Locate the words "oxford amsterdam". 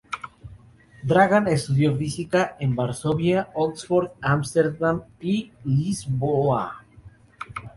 3.53-5.03